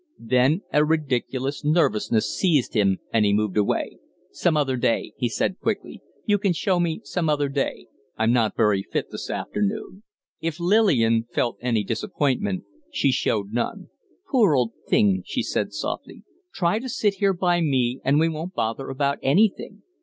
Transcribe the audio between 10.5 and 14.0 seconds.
Lillian felt any disappointment, she showed none.